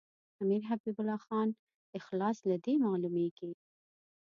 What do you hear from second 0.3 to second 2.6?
امیر حبیب الله خان اخلاص له